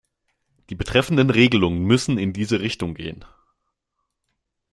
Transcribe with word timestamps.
Die 0.71 0.73
betreffenden 0.75 1.29
Regelungen 1.29 1.83
müssen 1.83 2.17
in 2.17 2.33
diese 2.33 2.59
Richtung 2.59 2.95
gehen. 2.95 3.23